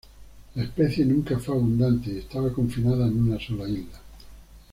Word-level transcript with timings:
La 0.55 0.63
especie 0.63 1.05
nunca 1.05 1.37
fue 1.37 1.53
abundante 1.53 2.09
y 2.09 2.17
estaba 2.17 2.51
confinada 2.51 3.05
en 3.05 3.21
una 3.21 3.39
sola 3.39 3.69
isla. 3.69 3.99